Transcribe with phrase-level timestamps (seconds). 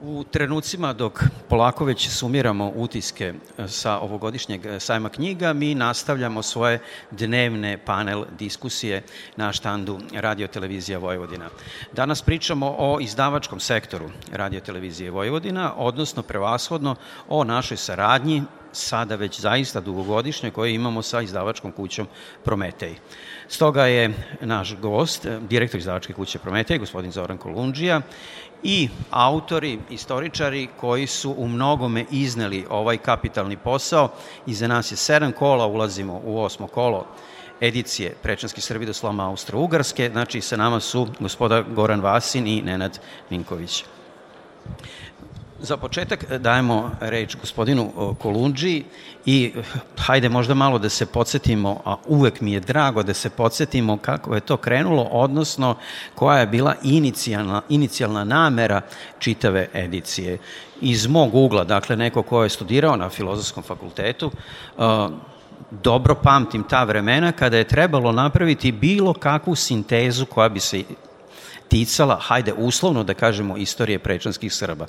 [0.00, 6.42] U trenucima dok polako već sumiramo utiske e, sa ovogodišnjeg e, sajma knjiga, mi nastavljamo
[6.42, 9.02] svoje dnevne panel diskusije
[9.36, 11.48] na štandu Radio Televizija Vojvodina.
[11.92, 16.96] Danas pričamo o izdavačkom sektoru Radio Televizije Vojvodina, odnosno prevashodno
[17.28, 18.42] o našoj saradnji
[18.72, 22.06] sada već zaista dugogodišnje koje imamo sa izdavačkom kućom
[22.44, 22.94] Prometej.
[23.48, 28.00] Stoga je naš gost, direktor izdavačke kuće Prometej, gospodin Zoran Kolundžija,
[28.62, 34.12] i autori, istoričari koji su u mnogome izneli ovaj kapitalni posao.
[34.46, 37.06] Iza nas je sedam kola, ulazimo u osmo kolo
[37.60, 40.10] edicije Prečanski Srbi do sloma Austro-Ugarske.
[40.12, 42.98] Znači, sa nama su gospoda Goran Vasin i Nenad
[43.30, 43.84] Minković.
[45.60, 48.84] Za početak e, dajemo reč gospodinu Kolundži
[49.26, 49.62] i e,
[49.96, 54.34] hajde možda malo da se podsjetimo, a uvek mi je drago da se podsjetimo kako
[54.34, 55.76] je to krenulo, odnosno
[56.14, 58.80] koja je bila inicijalna, inicijalna namera
[59.18, 60.38] čitave edicije.
[60.80, 64.30] Iz mog ugla, dakle neko ko je studirao na filozofskom fakultetu,
[64.78, 64.82] e,
[65.70, 70.82] dobro pamtim ta vremena kada je trebalo napraviti bilo kakvu sintezu koja bi se
[71.68, 74.86] ticala, hajde uslovno da kažemo, istorije prečanskih Srba.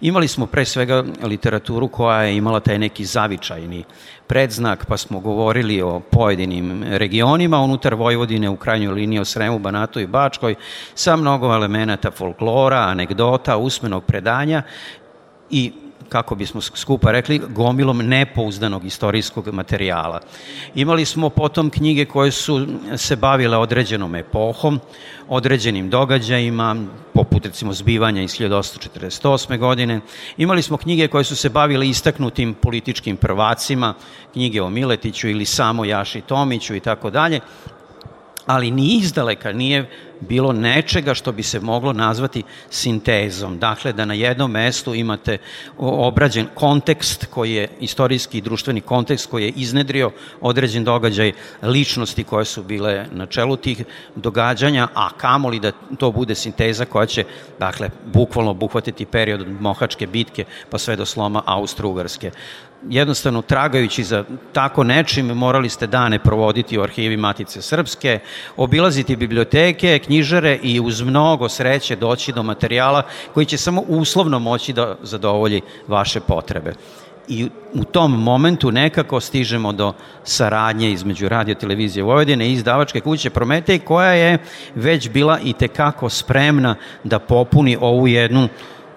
[0.00, 3.84] Imali smo pre svega literaturu koja je imala taj neki zavičajni
[4.26, 10.00] predznak, pa smo govorili o pojedinim regionima unutar Vojvodine, u krajnjoj liniji o Sremu, Banatu
[10.00, 10.54] i Bačkoj,
[10.94, 14.62] sa mnogo elemenata folklora, anegdota, usmenog predanja
[15.50, 15.72] i
[16.08, 20.20] kako bismo skupa rekli, gomilom nepouzdanog istorijskog materijala.
[20.74, 24.80] Imali smo potom knjige koje su se bavile određenom epohom,
[25.28, 26.76] određenim događajima,
[27.14, 29.58] poput recimo zbivanja iz 1848.
[29.58, 30.00] godine.
[30.36, 33.94] Imali smo knjige koje su se bavile istaknutim političkim prvacima,
[34.32, 37.40] knjige o Miletiću ili samo Jaši Tomiću i tako dalje,
[38.46, 43.58] ali ni izdaleka nije bilo nečega što bi se moglo nazvati sintezom.
[43.58, 45.38] Dakle, da na jednom mestu imate
[45.78, 52.44] obrađen kontekst koji je istorijski i društveni kontekst koji je iznedrio određen događaj ličnosti koje
[52.44, 53.84] su bile na čelu tih
[54.16, 57.24] događanja, a kamoli da to bude sinteza koja će,
[57.58, 62.30] dakle, bukvalno obuhvatiti period od Mohačke bitke pa sve do sloma Austro-Ugarske
[62.88, 68.18] jednostavno tragajući za tako nečim morali ste dane provoditi u arhivi Matice Srpske,
[68.56, 73.02] obilaziti biblioteke, knjižare i uz mnogo sreće doći do materijala
[73.34, 76.74] koji će samo uslovno moći da zadovolji vaše potrebe.
[77.28, 79.92] I u tom momentu nekako stižemo do
[80.24, 84.38] saradnje između radio televizije Vojvodine i izdavačke kuće Prometej koja je
[84.74, 88.48] već bila i tekako spremna da popuni ovu jednu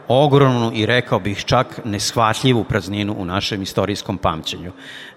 [0.07, 4.71] ogromnu i rekao bih čak neshvatljivu prazninu u našem istorijskom pamćenju.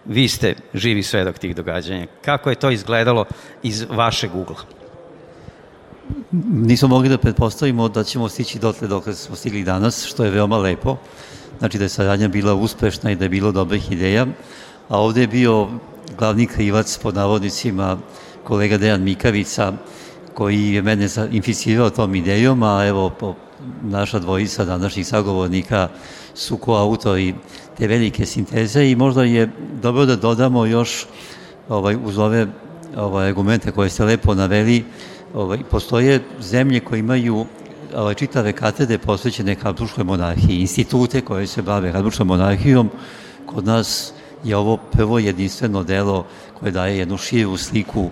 [0.04, 2.06] Vi ste živi svedok tih događanja.
[2.24, 3.24] Kako je to izgledalo
[3.62, 4.56] iz vašeg ugla?
[6.52, 10.58] Nismo mogli da pretpostavimo da ćemo stići dotle dok smo stigli danas, što je veoma
[10.58, 10.96] lepo.
[11.58, 14.26] Znači da je saradnja bila uspešna i da je bilo dobrih ideja.
[14.88, 15.68] A ovde je bio
[16.18, 17.98] glavni krivac pod navodnicima
[18.44, 19.72] kolega Dejan Mikavica,
[20.34, 23.34] koji je mene inficirao tom idejom, a evo po
[23.82, 25.88] naša dvojica današnjih sagovornika
[26.34, 27.34] su koautori
[27.78, 29.50] te velike sinteze i možda je
[29.82, 31.06] dobro da dodamo još
[31.68, 32.46] ovaj, uz ove
[32.96, 34.84] ovaj, argumente koje ste lepo naveli,
[35.34, 37.46] ovaj, postoje zemlje koje imaju
[37.94, 42.90] ovaj, čitave katede posvećene Habsburgskoj monarhiji, institute koje se bave Habsburgskom monarhijom.
[43.46, 44.12] Kod nas
[44.44, 46.26] je ovo prvo jedinstveno delo
[46.60, 48.10] koje daje jednu širu sliku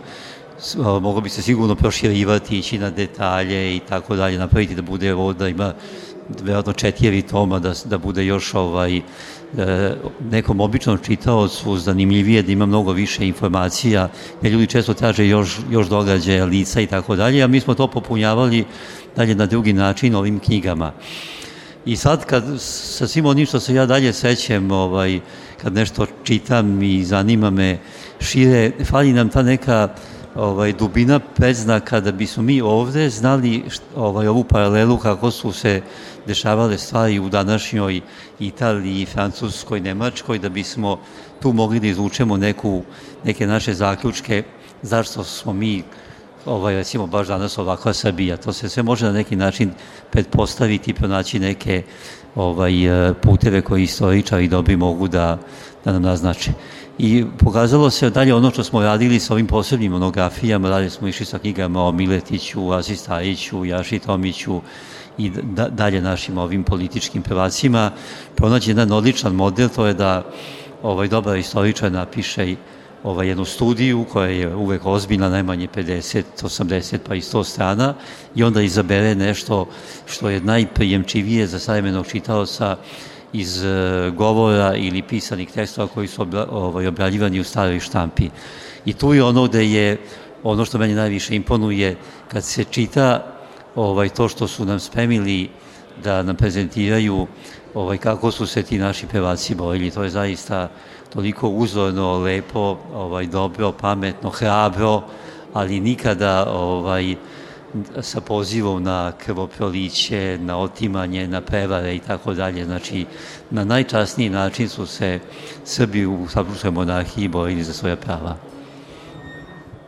[0.77, 5.33] moglo bi se sigurno proširivati, ići na detalje i tako dalje, napraviti da bude ovo
[5.33, 5.75] da ima
[6.43, 9.03] verovatno četiri toma, da, da bude još ovaj, e,
[10.31, 14.09] nekom običnom čitaocu zanimljivije, da ima mnogo više informacija,
[14.43, 17.87] jer ljudi često traže još, još događaja, lica i tako dalje, a mi smo to
[17.87, 18.65] popunjavali
[19.17, 20.93] dalje na drugi način ovim knjigama.
[21.85, 25.21] I sad kad sa svim onim što se ja dalje sećam, ovaj,
[25.63, 27.79] kad nešto čitam i zanima me
[28.21, 33.65] šire, fali nam ta neka uh, ovaj, dubina predznaka da bismo mi ovde znali
[33.97, 35.83] ovaj, ovu paralelu kako su se
[36.27, 38.01] dešavale stvari u današnjoj
[38.41, 40.99] Italiji, Francuskoj, Nemačkoj, da bismo
[41.43, 42.83] tu mogli da izvučemo neku,
[43.25, 44.43] neke naše zaključke
[44.83, 45.83] zašto smo mi
[46.47, 48.37] ovaj, recimo baš danas ovakva Srbija.
[48.37, 49.71] To se sve može na neki način
[50.11, 51.83] pretpostaviti i pronaći neke
[52.35, 52.73] ovaj,
[53.23, 55.39] puteve koji istoričari dobri mogu da,
[55.85, 56.53] da nam naznače
[56.99, 61.27] i pokazalo se dalje ono što smo radili sa ovim posebnim monografijama, dalje smo išli
[61.27, 64.61] sa knjigama o Miletiću, Asi Stajiću, Jaši Tomiću
[65.19, 67.91] i da, dalje našim ovim političkim prvacima,
[68.35, 70.23] pronaći jedan odličan model, to je da
[70.83, 72.57] ovaj dobar istoričar napiše
[73.05, 77.95] ovaj, jednu studiju koja je uvek ozbiljna, najmanje 50, 80 pa i 100 strana
[78.35, 79.69] i onda izabere nešto
[80.07, 82.77] što je najprijemčivije za savremenog čitaoca
[83.39, 88.31] iz e, govora ili pisanih tekstova koji su ovaj, obraljivani u staroj štampi.
[88.85, 89.97] I tu je ono gde je,
[90.43, 91.97] ono što meni najviše imponuje,
[92.29, 93.37] kad se čita
[93.75, 95.49] ovaj, to što su nam spremili
[96.05, 97.27] da nam prezentiraju
[97.75, 100.69] ovaj, kako su se ti naši pevaci borili, to je zaista
[101.13, 105.03] toliko uzorno, lepo, ovaj, dobro, pametno, hrabro,
[105.53, 107.17] ali nikada ovaj,
[108.01, 112.65] sa pozivom na krvoproliće, na otimanje, na prevare i tako dalje.
[112.65, 113.07] Znači,
[113.51, 115.21] na najčasniji način su se
[115.65, 118.37] Srbi u Sabrskoj monarhiji borili za svoje prava.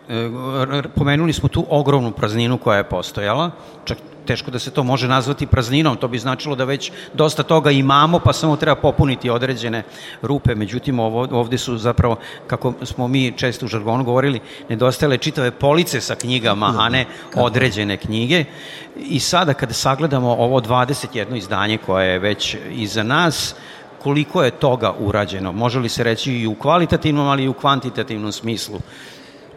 [0.08, 0.30] E,
[0.94, 3.50] pomenuli smo tu ogromnu prazninu koja je postojala,
[3.84, 7.70] čak teško da se to može nazvati prazninom, to bi značilo da već dosta toga
[7.70, 9.82] imamo, pa samo treba popuniti određene
[10.22, 15.50] rupe, međutim ovo, ovde su zapravo, kako smo mi često u žargonu govorili, nedostajale čitave
[15.50, 18.44] police sa knjigama, a ne određene knjige.
[18.96, 21.36] I sada kada sagledamo ovo 21.
[21.36, 23.54] izdanje koje je već iza nas,
[24.02, 25.52] koliko je toga urađeno?
[25.52, 28.80] Može li se reći i u kvalitativnom, ali i u kvantitativnom smislu?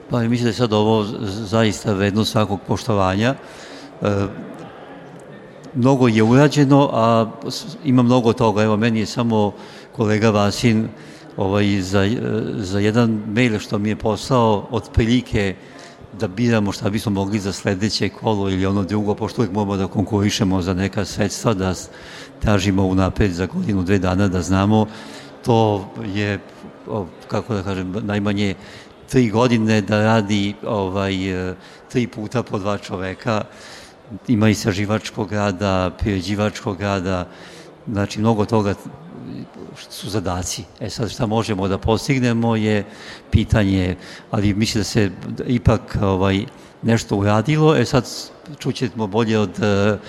[0.10, 3.36] Pa mislim da je sad ovo zaista vredno svakog poštovanja.
[4.02, 4.08] E,
[5.76, 7.32] mnogo je urađeno, a
[7.84, 8.64] ima mnogo toga.
[8.64, 9.54] Evo, meni je samo
[9.92, 10.88] kolega Vasin
[11.38, 12.10] ovaj, za,
[12.58, 15.56] za jedan mail što mi je poslao od prilike
[16.20, 19.88] da biramo šta bismo mogli za sledeće kolo ili ono drugo, pošto uvijek moramo da
[19.88, 21.74] konkurišemo za neka sredstva, da
[22.40, 24.86] tražimo unapred za godinu, dve dana da znamo,
[25.46, 26.40] to je,
[27.28, 28.56] kako da kažem, najmanje
[29.10, 31.16] tri godine da radi ovaj,
[31.92, 33.44] tri puta po dva čoveka,
[34.28, 37.28] ima istraživačkog rada, priređivačkog rada,
[37.88, 38.74] znači mnogo toga
[39.90, 40.64] su zadaci.
[40.80, 42.86] E sad šta možemo da postignemo je
[43.32, 43.96] pitanje,
[44.32, 45.12] ali mislim da se
[45.48, 46.46] ipak ovaj,
[46.82, 48.10] nešto uradilo, e sad
[48.60, 50.00] čućemo bolje od uh,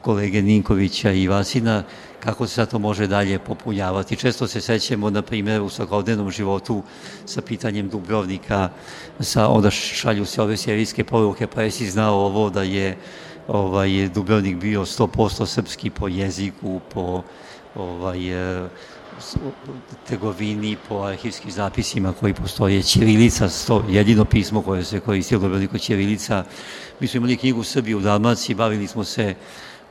[0.00, 1.82] kolege Ninkovića i Vasina
[2.20, 4.16] kako se sad to može dalje popunjavati.
[4.16, 6.82] Često se sećemo, na primjer, u svakodnevnom životu
[7.24, 8.68] sa pitanjem Dubrovnika,
[9.20, 12.96] sa, onda šalju se ove serijske poruke, pa jesi znao ovo da je
[13.50, 17.22] ovaj, Dubrovnik bio 100% srpski po jeziku, po
[17.74, 18.68] ovaj, e,
[20.08, 22.82] tegovini, po arhivskim zapisima koji postoje.
[22.82, 26.44] Ćirilica, sto, jedino pismo koje se koristi u Dubrovniku, Ćirilica.
[27.00, 29.34] Mi smo imali knjigu Srbije u Dalmaciji, bavili smo se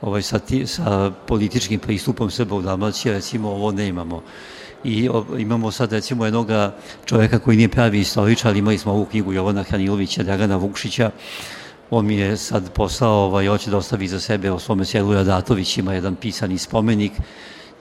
[0.00, 4.22] ovaj, sa, ti, sa političkim pristupom Srba u Dalmaciji, recimo ovo ne imamo.
[4.84, 6.74] I o, imamo sad recimo jednoga
[7.04, 11.10] čoveka koji nije pravi istoričar, ali imali smo ovu knjigu Jovana Hranilovića, Dragana Vukšića,
[11.90, 15.78] on mi je sad poslao, ovaj, hoće da ostavi za sebe o svome selu Radatović,
[15.78, 17.12] ima jedan pisani spomenik,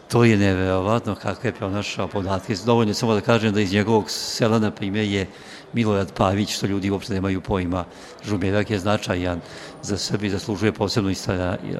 [0.07, 2.55] to je neverovatno kako je pronašao podatke.
[2.65, 5.27] Dovoljno samo da kažem da iz njegovog sela, na primjer, je
[5.73, 7.85] Milorad Pavić, što ljudi uopšte nemaju pojma.
[8.25, 9.41] Žumerak je značajan
[9.81, 11.13] za Srbi, zaslužuje posebno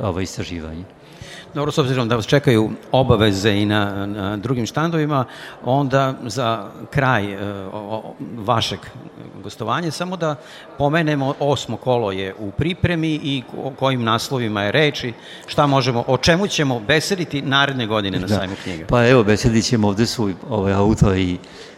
[0.01, 0.83] ovaj, istraživanje.
[1.53, 5.25] Dobro, s obzirom da vas čekaju obaveze i na, na drugim štandovima,
[5.65, 7.37] onda za kraj e,
[7.73, 8.79] o, vašeg
[9.43, 10.35] gostovanja samo da
[10.77, 15.13] pomenemo osmo kolo je u pripremi i o kojim naslovima je reči,
[15.47, 18.35] šta možemo, o čemu ćemo besediti naredne godine na da.
[18.35, 18.85] sajmu knjiga.
[18.85, 21.37] Pa evo, besedit ćemo, ovde su ovaj, autori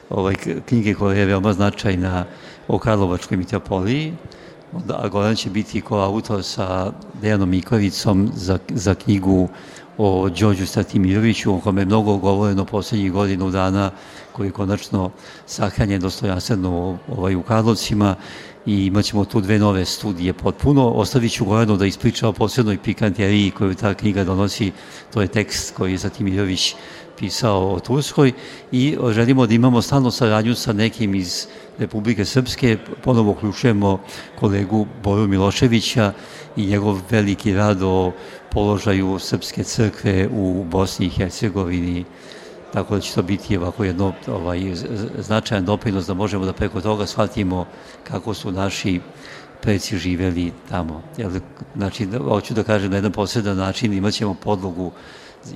[0.09, 0.35] ovaj,
[0.65, 2.25] knjige koja je veoma značajna
[2.67, 4.13] o Karlovačkoj mitopoliji,
[4.87, 6.91] a Goran će biti ko autor sa
[7.21, 9.49] Dejanom Mikovicom za, za knjigu
[9.97, 13.91] o Đođu Stratimiroviću, o kome je mnogo govoreno poslednjih godinu dana,
[14.31, 15.11] koji je konačno
[15.45, 18.15] sahranjen dostojanstveno ovaj, u Karlovcima.
[18.65, 20.89] I imaćemo tu dve nove studije potpuno.
[20.89, 24.71] Ostavit ću Goranu da ispriča o posebnoj pikanteriji koju ta knjiga donosi,
[25.13, 26.75] to je tekst koji je Stratimirović
[27.21, 28.31] pisao o Turskoj
[28.71, 31.47] i želimo da imamo stalno saradnju sa nekim iz
[31.77, 33.99] Republike Srpske, ponovo uključujemo
[34.39, 36.13] kolegu Boru Miloševića
[36.55, 38.11] i njegov veliki rad o
[38.51, 42.05] položaju Srpske crkve u Bosni i Hercegovini,
[42.73, 44.73] tako da će to biti ovako jedno ovaj,
[45.19, 47.65] značajan doprinos da možemo da preko toga shvatimo
[48.03, 48.99] kako su naši
[49.61, 51.01] preci živeli tamo.
[51.17, 51.31] Jel,
[51.75, 54.91] znači, hoću da kažem na jedan posredan način imaćemo podlogu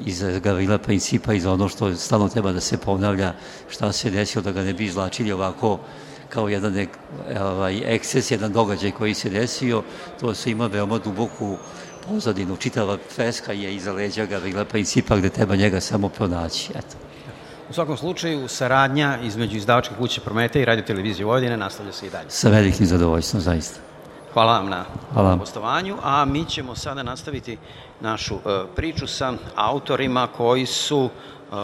[0.05, 3.33] iz Gavrila principa i za ono što stalno treba da se ponavlja
[3.69, 5.79] šta se desilo da ga ne bi izlačili ovako
[6.29, 6.87] kao jedan
[7.39, 9.83] ovaj, ekses, jedan događaj koji se desio,
[10.19, 11.57] to se ima veoma duboku
[12.07, 12.57] pozadinu.
[12.57, 16.71] Čitava freska je iza leđa Gavrila Principa gde treba njega samo pronaći.
[16.75, 16.97] Eto.
[17.69, 22.09] U svakom slučaju, saradnja između izdavačke kuće Promete i radio televizije Vojvodine nastavlja se i
[22.09, 22.29] dalje.
[22.29, 23.79] Sa velikim zadovoljstvom, zaista.
[24.33, 25.35] Hvala vam na Hvala.
[25.35, 27.57] gostovanju, a mi ćemo sada nastaviti
[28.01, 28.41] našu uh,
[28.75, 31.09] priču sa autorima koji su
[31.51, 31.57] uh,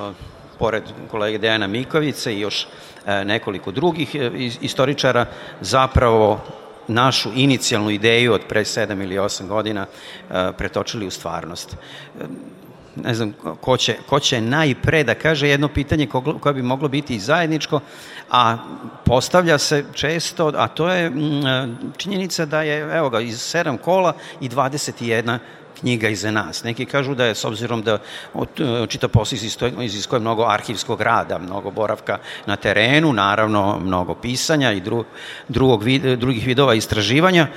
[0.59, 2.67] pored kolege Dejana Mikovice i još
[3.05, 4.15] nekoliko drugih
[4.61, 5.25] istoričara,
[5.61, 6.39] zapravo
[6.87, 9.85] našu inicijalnu ideju od pre 7 ili 8 godina
[10.57, 11.77] pretočili u stvarnost.
[12.95, 16.07] Ne znam ko će, ko će najpre da kaže jedno pitanje
[16.39, 17.79] koje bi moglo biti i zajedničko,
[18.29, 18.57] a
[19.05, 21.11] postavlja se često, a to je
[21.97, 25.37] činjenica da je, evo ga, iz sedam kola i 21
[25.79, 26.63] knjiga iza nas.
[26.63, 27.97] Neki kažu da je, s obzirom da
[28.87, 29.37] čita posao
[29.81, 35.05] iziskuje mnogo arhivskog rada, mnogo boravka na terenu, naravno mnogo pisanja i dru,
[35.47, 35.83] drugog,
[36.17, 37.47] drugih vidova istraživanja,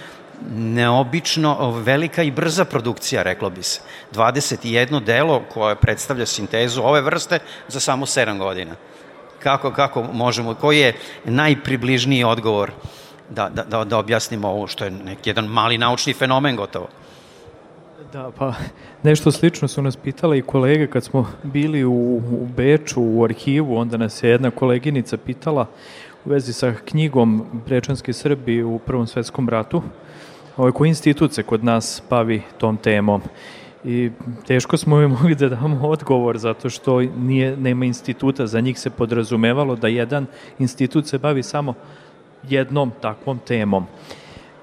[0.50, 3.80] neobično velika i brza produkcija, reklo bi se.
[4.12, 8.75] 21 delo koje predstavlja sintezu ove vrste za samo 7 godina.
[9.42, 12.71] Kako, kako možemo, koji je najpribližniji odgovor
[13.30, 16.88] da, da, da, da objasnimo ovo što je neki jedan mali naučni fenomen gotovo?
[18.14, 18.54] Da, pa
[19.02, 23.76] nešto slično su nas pitale i kolege kad smo bili u, u Beču, u arhivu,
[23.76, 25.66] onda nas je jedna koleginica pitala
[26.25, 29.83] u vezi sa knjigom Brečanski Srbi u Prvom svetskom ratu,
[30.56, 33.23] ovaj, koji institut se kod nas bavi tom temom.
[33.85, 34.11] I
[34.47, 38.90] teško smo mi mogli da damo odgovor zato što nije, nema instituta, za njih se
[38.90, 40.26] podrazumevalo da jedan
[40.59, 41.75] institut se bavi samo
[42.49, 43.87] jednom takvom temom.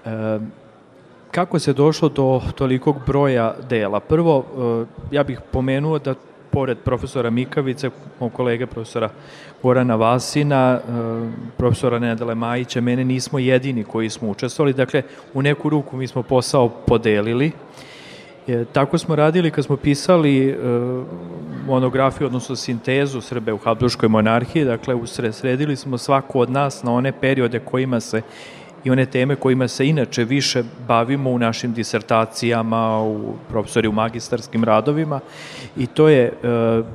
[0.05, 0.39] E,
[1.31, 4.00] kako se došlo do tolikog broja dela?
[4.00, 4.45] Prvo,
[5.11, 6.15] e, ja bih pomenuo da
[6.51, 9.09] pored profesora Mikavice, mog kolege profesora
[9.63, 10.81] Gorana Vasina, e,
[11.57, 16.23] profesora Nedele Majića, mene nismo jedini koji smo učestvovali, dakle u neku ruku mi smo
[16.23, 17.51] posao podelili.
[18.47, 20.55] E, tako smo radili kad smo pisali e,
[21.65, 27.11] monografiju, odnosno sintezu Srbe u Habduškoj monarhiji, dakle usredili smo svako od nas na one
[27.11, 28.21] periode kojima se
[28.83, 34.63] i one teme kojima se inače više bavimo u našim disertacijama, u profesori u magistarskim
[34.63, 35.19] radovima
[35.77, 36.31] i to je e,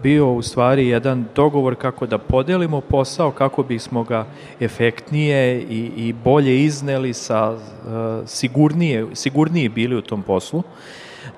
[0.02, 4.26] bio u stvari jedan dogovor kako da podelimo posao, kako bismo ga
[4.60, 10.62] efektnije i, i bolje izneli sa e, sigurnije, sigurnije bili u tom poslu.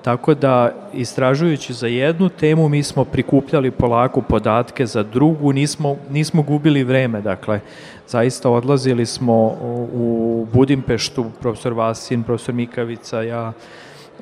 [0.01, 6.41] Tako da, istražujući za jednu temu, mi smo prikupljali polako podatke za drugu, nismo, nismo
[6.41, 7.59] gubili vreme, dakle,
[8.07, 9.35] zaista odlazili smo
[9.93, 13.53] u Budimpeštu, profesor Vasin, profesor Mikavica, ja,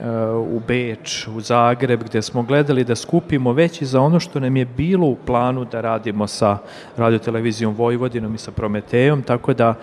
[0.02, 4.40] e, u Beč, u Zagreb, gde smo gledali da skupimo već i za ono što
[4.40, 6.58] nam je bilo u planu da radimo sa
[6.98, 9.76] radiotelevizijom Vojvodinom i sa Prometejom, tako da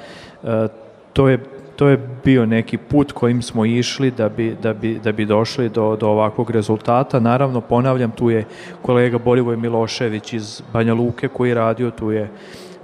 [0.44, 0.68] e,
[1.12, 1.38] to je
[1.76, 5.68] to je bio neki put kojim smo išli da bi, da bi, da bi došli
[5.68, 7.20] do, do ovakvog rezultata.
[7.20, 8.44] Naravno, ponavljam, tu je
[8.82, 12.30] kolega Bolivoj Milošević iz Banja Luke koji je radio, tu je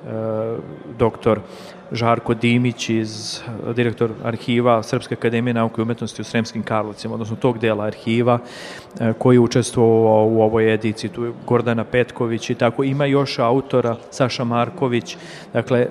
[0.06, 0.56] E,
[0.98, 1.40] doktor
[1.92, 3.40] Žarko Dimić iz
[3.74, 8.38] direktor arhiva Srpske akademije nauke i umetnosti u Sremskim Karlovcima, odnosno tog dela arhiva
[9.00, 13.38] e, koji je učestvovao u ovoj ediciji, tu je Gordana Petković i tako, ima još
[13.38, 15.16] autora, Saša Marković,
[15.52, 15.88] dakle, e,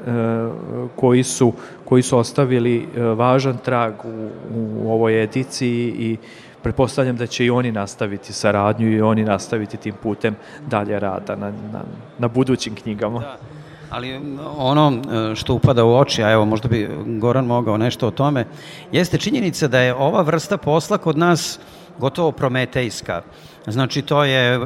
[0.95, 1.53] koji su,
[1.85, 4.29] koji su ostavili važan trag u,
[4.83, 6.17] u ovoj ediciji i
[6.63, 10.35] pretpostavljam da će i oni nastaviti saradnju i oni nastaviti tim putem
[10.67, 11.81] dalje rada na, na,
[12.17, 13.19] na budućim knjigama.
[13.19, 13.58] Da.
[13.89, 14.21] Ali
[14.57, 14.93] ono
[15.31, 18.45] e, što upada u oči, a evo možda bi Goran mogao nešto o tome,
[18.91, 21.59] jeste činjenica da je ova vrsta posla kod nas
[21.99, 23.21] gotovo prometejska.
[23.67, 24.59] Znači, to je e,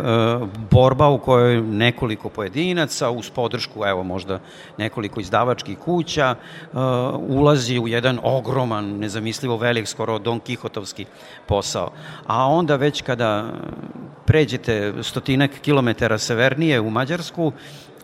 [0.72, 4.40] borba u kojoj nekoliko pojedinaca uz podršku, evo možda
[4.78, 6.78] nekoliko izdavačkih kuća, e,
[7.28, 11.06] ulazi u jedan ogroman, nezamislivo velik, skoro Don Kihotovski
[11.48, 11.92] posao.
[12.28, 13.54] A onda već kada
[14.26, 17.52] pređete stotinak kilometara severnije u Mađarsku,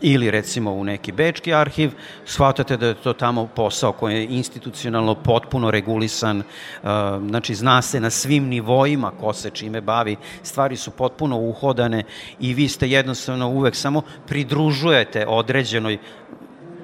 [0.01, 1.91] ili recimo u neki bečki arhiv,
[2.25, 6.89] shvatate da je to tamo posao koji je institucionalno potpuno regulisan, uh,
[7.29, 12.03] znači zna se na svim nivoima ko se čime bavi, stvari su potpuno uhodane
[12.39, 15.97] i vi ste jednostavno uvek samo pridružujete određenoj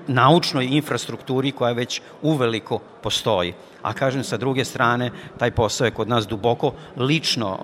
[0.07, 3.53] naučnoj infrastrukturi koja već uveliko postoji.
[3.81, 7.57] A kažem, sa druge strane, taj posao je kod nas duboko lično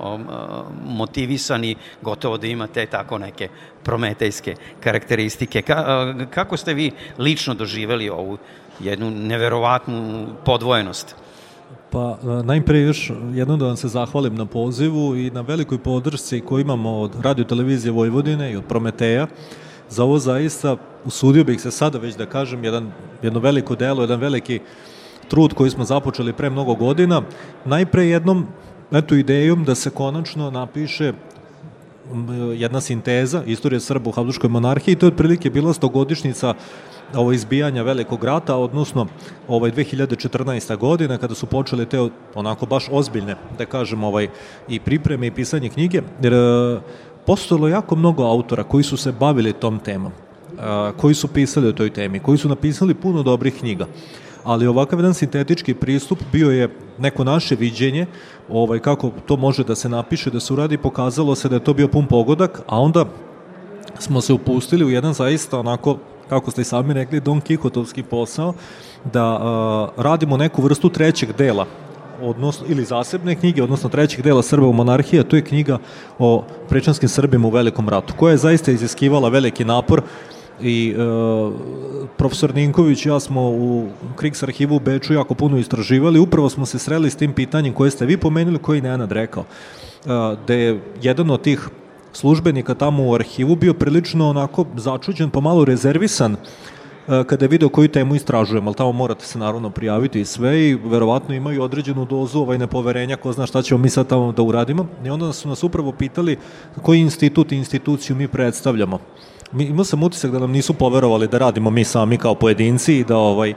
[0.86, 3.50] motivisan i gotovo da ima te tako neke
[3.84, 5.62] prometejske karakteristike.
[5.62, 8.38] Ka, uh, kako ste vi lično doživeli ovu
[8.80, 11.16] jednu neverovatnu podvojenost?
[11.92, 16.62] Pa najpre još jednom da vam se zahvalim na pozivu i na velikoj podršci koju
[16.62, 19.28] imamo od Radio Televizije Vojvodine i od Prometeja.
[19.92, 24.20] Za ovo zaista usudio bih se sada već da kažem jedan, jedno veliko delo, jedan
[24.20, 24.60] veliki
[25.28, 27.22] trud koji smo započeli pre mnogo godina.
[27.66, 28.48] Najpre jednom
[28.92, 31.14] eto idejom da se konačno napiše
[32.56, 34.96] jedna sinteza istorije Srba u Habduškoj monarhiji.
[34.96, 36.54] To je otprilike bila stogodišnica
[37.16, 39.08] ovo izbijanja velikog rata, odnosno
[39.48, 40.78] ovaj 2014.
[40.78, 44.28] godina kada su počele te onako baš ozbiljne, da kažem, ovaj
[44.68, 46.02] i pripreme i pisanje knjige.
[46.22, 46.34] Jer
[47.26, 50.12] postojalo jako mnogo autora koji su se bavili tom temom,
[50.98, 53.88] koji su pisali o toj temi, koji su napisali puno dobrih knjiga
[54.44, 58.06] ali ovakav jedan sintetički pristup bio je neko naše viđenje
[58.50, 61.74] ovaj, kako to može da se napiše, da se uradi, pokazalo se da je to
[61.74, 63.06] bio pun pogodak, a onda
[64.00, 65.98] smo se upustili u jedan zaista onako
[66.30, 68.54] kako ste i sami rekli, Don Kihotovski posao,
[69.14, 71.66] da uh, radimo neku vrstu trećeg dela
[72.22, 75.78] odnosno, ili zasebne knjige, odnosno trećeg dela Srba u monarhiji, to je knjiga
[76.20, 80.02] o prečanskim Srbima u Velikom ratu, koja je zaista iziskivala veliki napor
[80.62, 81.02] i e,
[82.18, 86.66] profesor Ninković i ja smo u Kriks arhivu u Beču jako puno istraživali, upravo smo
[86.66, 90.08] se sreli s tim pitanjem koje ste vi pomenuli, koji je Nenad rekao, e,
[90.48, 91.70] da je jedan od tih
[92.14, 96.36] službenika tamo u arhivu bio prilično onako začuđen, pomalo rezervisan
[97.28, 100.76] kada je video koju temu istražujemo, ali tamo morate se naravno prijaviti i sve i
[100.76, 104.88] verovatno imaju određenu dozu ovaj nepoverenja, ko zna šta ćemo mi sad tamo da uradimo.
[105.06, 106.38] I onda su nas upravo pitali
[106.82, 109.00] koji institut i instituciju mi predstavljamo.
[109.52, 113.04] Mi, imao sam utisak da nam nisu poverovali da radimo mi sami kao pojedinci i
[113.04, 113.54] da ovaj,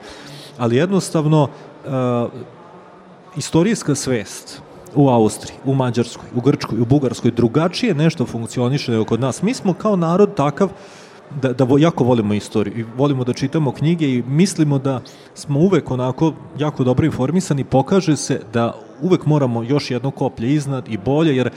[0.58, 1.90] ali jednostavno uh,
[3.36, 4.62] istorijska svest
[4.94, 9.42] u Austriji, u Mađarskoj, u Grčkoj, u Bugarskoj drugačije nešto funkcioniše nego kod nas.
[9.42, 10.70] Mi smo kao narod takav
[11.42, 15.00] da, da jako volimo istoriju i volimo da čitamo knjige i mislimo da
[15.34, 20.88] smo uvek onako jako dobro informisani, pokaže se da uvek moramo još jedno koplje iznad
[20.88, 21.52] i bolje, jer e,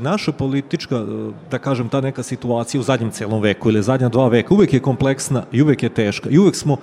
[0.00, 4.28] naša politička, e, da kažem, ta neka situacija u zadnjem celom veku ili zadnja dva
[4.28, 6.76] veka uvek je kompleksna i uvek je teška i uvek smo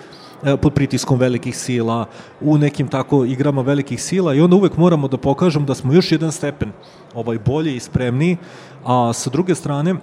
[0.43, 2.05] e, pod pritiskom velikih sila,
[2.41, 6.11] u nekim tako igrama velikih sila i onda uvek moramo da pokažemo da smo još
[6.11, 6.71] jedan stepen
[7.13, 8.37] ovaj bolje i spremniji,
[8.85, 9.95] a sa druge strane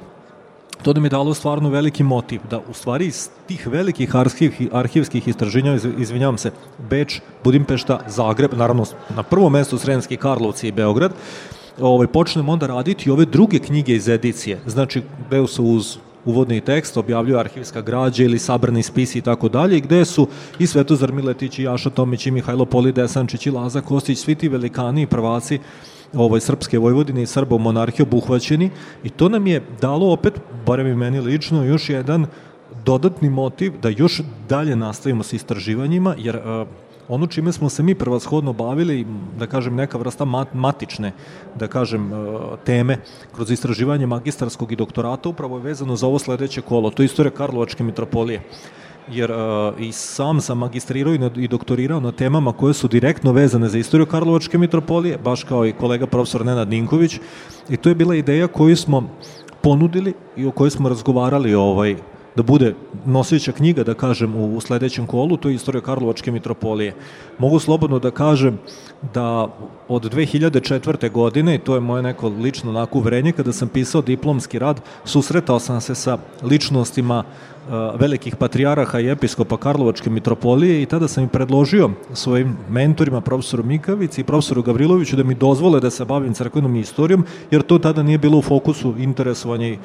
[0.82, 5.28] to mi je dalo stvarno veliki motiv, da u stvari iz tih velikih arhiv, arhivskih
[5.28, 6.50] istraženja, izvinjavam se,
[6.90, 8.84] Beč, Budimpešta, Zagreb, naravno
[9.16, 11.12] na prvom mestu Sremski Karlovci i Beograd,
[11.80, 14.60] ovaj, počnemo onda raditi ove druge knjige iz edicije.
[14.66, 19.80] Znači, gde su uz uvodni tekst objavljuju arhivska građa ili sabrani spisi i tako dalje,
[19.80, 20.28] gde su
[20.58, 24.48] i Svetozar Miletić i Jaša Tomić i Mihajlo Poli Desančić i Laza Kostić, svi ti
[24.48, 25.58] velikani i prvaci
[26.14, 28.70] ovaj, srpske Vojvodine i Srba u monarhiji obuhvaćeni
[29.04, 32.26] i to nam je dalo opet, barem i meni lično, još jedan
[32.84, 36.68] dodatni motiv da još dalje nastavimo sa istraživanjima, jer uh,
[37.08, 39.06] ono čime smo se mi prvashodno bavili,
[39.38, 41.12] da kažem neka vrsta mat, matične,
[41.54, 42.98] da kažem, uh, teme
[43.34, 47.30] kroz istraživanje magistarskog i doktorata upravo je vezano za ovo sledeće kolo, to je istorija
[47.30, 48.42] Karlovačke mitropolije
[49.08, 53.68] jer uh, i sam sam magistrirao i, i doktorirao na temama koje su direktno vezane
[53.68, 57.20] za istoriju Karlovačke mitropolije, baš kao i kolega profesor Nenad Ninković,
[57.68, 59.08] i to je bila ideja koju smo
[59.60, 61.96] ponudili i o kojoj smo razgovarali ovaj,
[62.36, 62.74] da bude
[63.06, 66.94] nosića knjiga, da kažem, u, sledećem kolu, to je istorija Karlovačke mitropolije.
[67.38, 68.58] Mogu slobodno da kažem
[69.14, 69.48] da
[69.88, 71.10] od 2004.
[71.10, 75.58] godine, i to je moje neko lično onako uverenje, kada sam pisao diplomski rad, susretao
[75.58, 77.24] sam se sa ličnostima
[77.98, 84.20] velikih patrijaraha i episkopa Karlovačke mitropolije i tada sam im predložio svojim mentorima, profesoru Mikavici
[84.20, 88.18] i profesoru Gavriloviću da mi dozvole da se bavim crkvenom istorijom, jer to tada nije
[88.18, 89.78] bilo u fokusu interesovanja i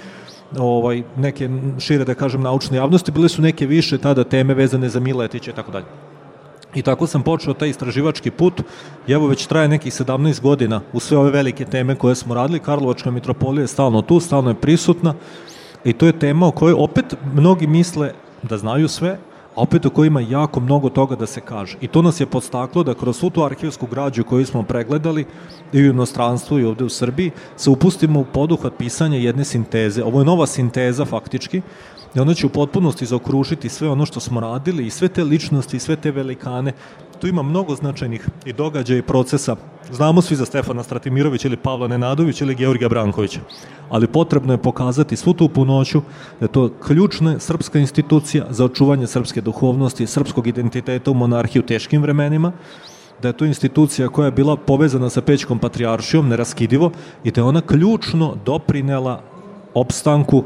[0.58, 5.00] ovaj, neke šire, da kažem, naučne javnosti, bile su neke više tada teme vezane za
[5.00, 5.86] Miletića i tako dalje.
[6.76, 8.62] I tako sam počeo taj istraživački put
[9.08, 12.60] i evo već traje nekih 17 godina u sve ove velike teme koje smo radili.
[12.60, 15.14] Karlovačka mitropolija je stalno tu, stalno je prisutna
[15.84, 18.12] i to je tema o kojoj opet mnogi misle
[18.44, 19.18] da znaju sve,
[19.56, 21.78] a opet o kojima jako mnogo toga da se kaže.
[21.82, 25.26] I to nas je podstaklo da kroz svu tu arhivsku građu koju smo pregledali
[25.74, 30.04] i u inostranstvu i ovde u Srbiji se upustimo u poduhvat pisanja jedne sinteze.
[30.04, 31.62] Ovo je nova sinteza faktički
[32.16, 35.78] i ona će u potpunosti zaokružiti sve ono što smo radili i sve te ličnosti
[35.78, 36.74] i sve te velikane.
[37.22, 39.56] Tu ima mnogo značajnih i događaja i procesa.
[39.92, 43.40] Znamo svi za Stefana Stratimirovića ili Pavla Nenadovića ili Georgija Brankovića,
[43.90, 46.02] ali potrebno je pokazati svu tu punoću
[46.40, 51.66] da je to ključna srpska institucija za očuvanje srpske duhovnosti, srpskog identiteta u monarhiji u
[51.66, 52.52] teškim vremenima,
[53.22, 56.92] da je to institucija koja je bila povezana sa Pećkom patrijaršijom, neraskidivo,
[57.24, 59.22] i da je ona ključno doprinela
[59.74, 60.44] opstanku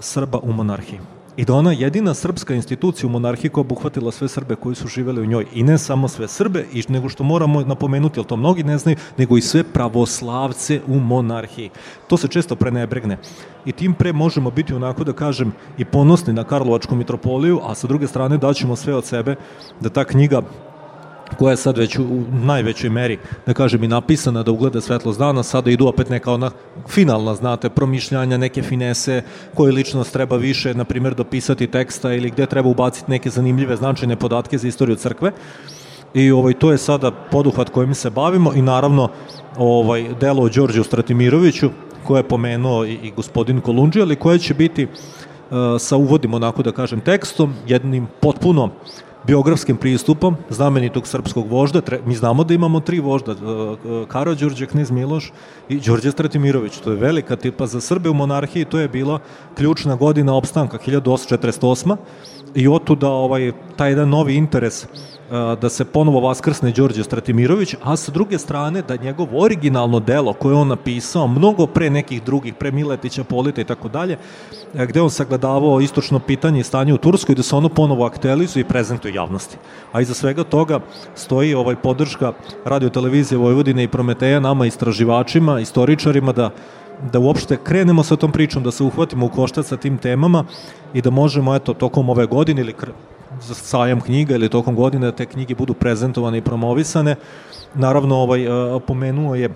[0.00, 1.00] Srba u monarhiji.
[1.38, 5.20] I da ona jedina srpska institucija u monarhiji koja obuhvatila sve Srbe koji su živeli
[5.20, 5.46] u njoj.
[5.54, 8.96] I ne samo sve Srbe, i nego što moramo napomenuti, jer to mnogi ne znaju,
[9.18, 11.70] nego i sve pravoslavce u monarhiji.
[12.08, 13.18] To se često prenebregne.
[13.64, 17.86] I tim pre možemo biti onako da kažem i ponosni na Karlovačku mitropoliju, a sa
[17.86, 19.36] druge strane daćemo sve od sebe
[19.80, 20.42] da ta knjiga
[21.38, 25.42] koja je sad već u, najvećoj meri, da kažem, i napisana da ugleda svetlost dana,
[25.42, 26.50] sada idu opet neka ona
[26.88, 29.22] finalna, znate, promišljanja, neke finese,
[29.54, 34.16] koje ličnost treba više, na primjer, dopisati teksta ili gde treba ubaciti neke zanimljive, značajne
[34.16, 35.32] podatke za istoriju crkve.
[36.14, 39.08] I ovaj, to je sada poduhvat kojim se bavimo i naravno
[39.56, 41.70] ovaj, delo o Đorđu Stratimiroviću,
[42.04, 46.62] koje je pomenuo i, i gospodin Kolundži, ali koje će biti uh, sa uvodim, onako
[46.62, 48.70] da kažem, tekstom, jednim potpuno
[49.28, 51.82] biografskim pristupom znamenitog srpskog vožda.
[52.06, 53.34] Mi znamo da imamo tri vožda,
[54.08, 55.32] Karo Đurđe, Kniz Miloš
[55.68, 56.78] i Đorđe Stratimirović.
[56.78, 59.18] To je velika tipa za Srbe u monarhiji, to je bila
[59.56, 61.96] ključna godina opstanka 1848
[62.54, 64.86] i otuda ovaj, taj jedan novi interes
[65.30, 70.54] da se ponovo vaskrsne Đorđe Stratimirović, a sa druge strane da njegov originalno delo koje
[70.54, 74.18] on napisao mnogo pre nekih drugih, pre Miletića, Polita i tako dalje,
[74.74, 78.68] gde on sagledavao istočno pitanje i stanje u Turskoj, da se ono ponovo aktualizuje i
[78.68, 79.56] prezentuje javnosti.
[79.92, 80.80] A iza svega toga
[81.14, 82.32] stoji ovaj podrška
[82.64, 86.50] radio televizije Vojvodine i Prometeja nama istraživačima, istoričarima da
[87.12, 90.44] da uopšte krenemo sa tom pričom, da se uhvatimo u koštac sa tim temama
[90.94, 92.72] i da možemo, eto, tokom ove godine ili
[93.40, 97.16] sajam knjiga ili tokom godine da te knjige budu prezentovane i promovisane.
[97.74, 98.46] Naravno, ovaj,
[98.86, 99.50] pomenuo je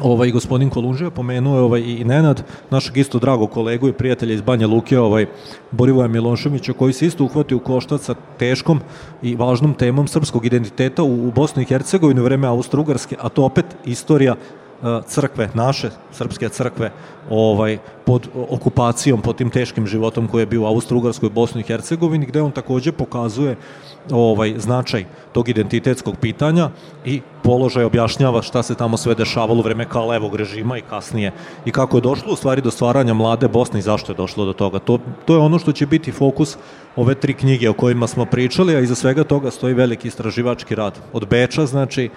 [0.00, 4.40] ovaj gospodin Kolunže, pomenuo je ovaj i Nenad, našeg isto dragog kolegu i prijatelja iz
[4.40, 5.26] Banja Luke, ovaj
[5.70, 8.80] Borivoja Miloševića, koji se isto uhvatio u koštac sa teškom
[9.22, 13.44] i važnom temom srpskog identiteta u, u Bosni i Hercegovini u vreme Austro-Ugarske, a to
[13.44, 14.34] opet istorija
[15.06, 16.90] crkve, naše srpske crkve,
[17.30, 22.26] ovaj, pod okupacijom, pod tim teškim životom koji je bio u Austro-Ugarskoj Bosni i Hercegovini,
[22.26, 23.56] gde on takođe pokazuje
[24.10, 26.70] ovaj značaj tog identitetskog pitanja
[27.04, 31.32] i položaj objašnjava šta se tamo sve dešavalo u vreme levog režima i kasnije
[31.64, 34.52] i kako je došlo u stvari do stvaranja mlade Bosne i zašto je došlo do
[34.52, 34.78] toga.
[34.78, 36.56] To, to je ono što će biti fokus
[36.96, 40.98] ove tri knjige o kojima smo pričali, a iza svega toga stoji veliki istraživački rad.
[41.12, 42.10] Od Beča, znači,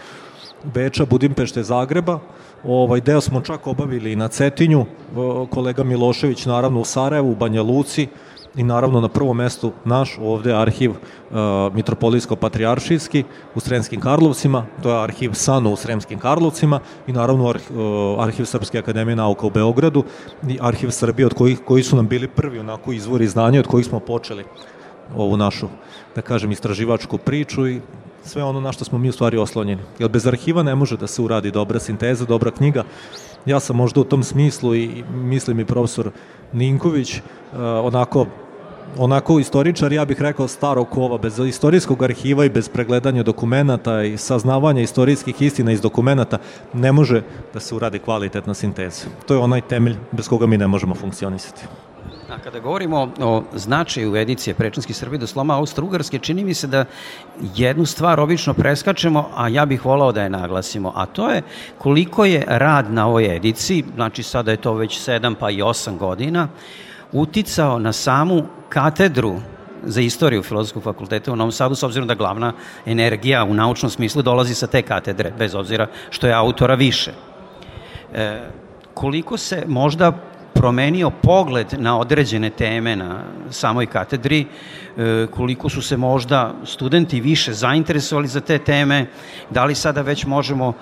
[0.64, 2.20] Beča, Budimpešte, Zagreba,
[2.64, 4.86] Ovaj deo smo čak obavili na Cetinju,
[5.50, 8.08] kolega Milošević naravno u Sarajevu, u Banja Luci.
[8.56, 10.98] I naravno na prvom mestu naš ovde arhiv uh,
[11.74, 13.24] Mitropolijsko-Patrijaršijski
[13.56, 18.46] u Sremskim Karlovcima, to je arhiv SANO u Sremskim Karlovcima i naravno arhiv, uh, arhiv
[18.46, 20.04] Srpske akademije nauka u Beogradu
[20.48, 23.86] i arhiv Srbije od kojih, koji su nam bili prvi onako izvori znanja od kojih
[23.86, 24.44] smo počeli
[25.16, 25.68] ovu našu,
[26.16, 27.82] da kažem, istraživačku priču i
[28.26, 29.82] sve ono na što smo mi u stvari oslonjeni.
[30.00, 32.84] Jer bez arhiva ne može da se uradi dobra sinteza, dobra knjiga.
[33.46, 36.12] Ja sam možda u tom smislu i mislim i profesor
[36.54, 37.22] Ninković uh,
[37.60, 38.26] onako
[38.98, 44.18] onako istoričar, ja bih rekao starog kova, bez istorijskog arhiva i bez pregledanja dokumenta i
[44.18, 46.38] saznavanja istorijskih istina iz dokumenta
[46.74, 47.22] ne može
[47.54, 49.06] da se uradi kvalitetna sinteza.
[49.26, 51.66] To je onaj temelj bez koga mi ne možemo funkcionisati.
[52.30, 56.86] A kada govorimo o značaju edicije Prečanski Srbije do sloma Austro-Ugarske, čini mi se da
[57.56, 61.42] jednu stvar obično preskačemo, a ja bih volao da je naglasimo, a to je
[61.78, 65.98] koliko je rad na ovoj ediciji, znači sada je to već 7 pa i 8
[65.98, 66.48] godina,
[67.12, 69.36] uticao na samu katedru
[69.84, 72.54] za istoriju Filozofskog fakulteta u Novom Sadu, s obzirom da glavna
[72.86, 77.12] energija u naučnom smislu dolazi sa te katedre, bez obzira što je autora više.
[78.14, 78.50] E,
[78.94, 80.12] koliko se možda
[80.56, 87.54] promenio pogled na određene teme na samoj katedri, e, koliko su se možda studenti više
[87.54, 89.06] zainteresovali za te teme,
[89.50, 90.74] da li sada već možemo e,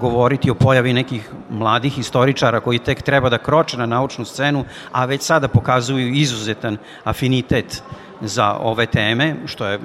[0.00, 5.04] govoriti o pojavi nekih mladih historičara koji tek treba da kroče na naučnu scenu, a
[5.04, 7.82] već sada pokazuju izuzetan afinitet
[8.20, 9.78] za ove teme, što je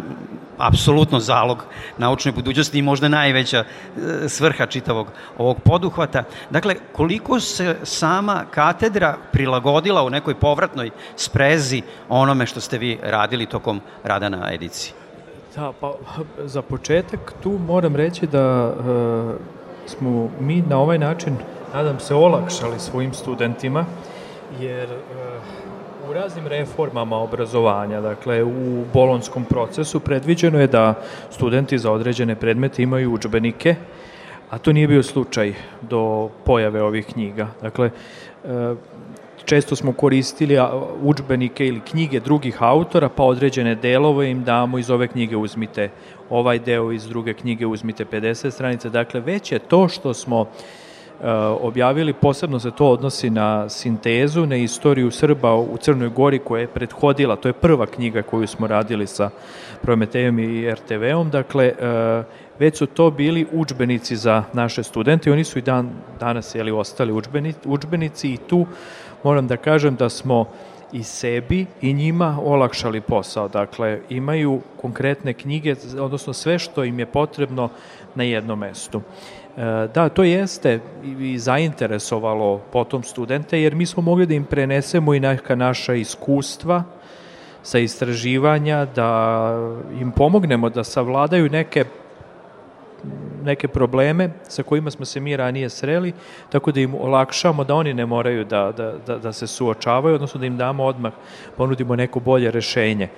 [0.57, 1.63] apsolutno zalog
[1.97, 6.23] naučne budućnosti i možda najveća e, svrha čitavog ovog poduhvata.
[6.49, 13.45] Dakle, koliko se sama katedra prilagodila u nekoj povratnoj sprezi onome što ste vi radili
[13.45, 14.93] tokom rada na ediciji?
[15.55, 15.93] Da, pa
[16.43, 21.35] za početak tu moram reći da e, smo mi na ovaj način,
[21.73, 23.85] nadam se, olakšali svojim studentima,
[24.59, 24.97] jer e,
[26.13, 30.93] raznim reformama obrazovanja, dakle u bolonskom procesu predviđeno je da
[31.29, 33.75] studenti za određene predmete imaju učbenike,
[34.49, 37.47] a to nije bio slučaj do pojave ovih knjiga.
[37.61, 38.75] Dakle, e,
[39.45, 40.57] često smo koristili
[41.01, 45.89] učbenike ili knjige drugih autora, pa određene delove im damo iz ove knjige uzmite
[46.29, 48.89] ovaj deo, iz druge knjige uzmite 50 stranica.
[48.89, 50.80] Dakle, već je to što smo Eh,
[51.61, 56.67] objavili, posebno se to odnosi na sintezu, na istoriju Srba u Crnoj Gori koja je
[56.67, 59.29] prethodila, to je prva knjiga koju smo radili sa
[59.81, 62.23] Prometejom i RTV-om, dakle, eh,
[62.59, 66.71] već su to bili učbenici za naše studente i oni su i dan, danas jeli,
[66.71, 68.65] ostali učbenici, učbenici i tu
[69.23, 70.45] moram da kažem da smo
[70.93, 73.47] i sebi i njima olakšali posao.
[73.47, 77.69] Dakle, imaju konkretne knjige, odnosno sve što im je potrebno
[78.15, 79.01] na jednom mestu.
[79.57, 80.79] E, da, to jeste
[81.19, 86.83] i zainteresovalo potom studente, jer mi smo mogli da im prenesemo i neka naša iskustva
[87.63, 89.51] sa istraživanja, da
[90.01, 91.85] im pomognemo da savladaju neke
[93.43, 96.13] neke probleme sa kojima smo se mi ranije sreli,
[96.49, 100.39] tako da im olakšamo da oni ne moraju da, da, da, da se suočavaju, odnosno
[100.39, 101.13] da im damo odmah,
[101.57, 103.09] ponudimo neko bolje rešenje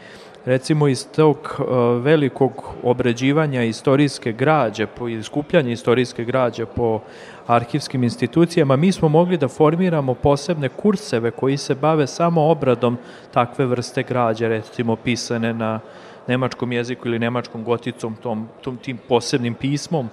[0.45, 1.65] recimo iz tog uh,
[2.03, 2.51] velikog
[2.83, 6.99] obrađivanja istorijske građe po skupljanja istorijske građe po
[7.47, 12.97] arhivskim institucijama, mi smo mogli da formiramo posebne kurseve koji se bave samo obradom
[13.31, 15.79] takve vrste građe, recimo pisane na
[16.27, 20.09] nemačkom jeziku ili nemačkom goticom, tom, tom tim posebnim pismom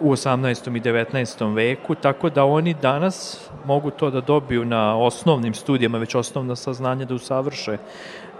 [0.00, 0.76] u 18.
[0.76, 1.54] i 19.
[1.54, 7.04] veku, tako da oni danas mogu to da dobiju na osnovnim studijama, već osnovna saznanja
[7.04, 7.76] da usavrše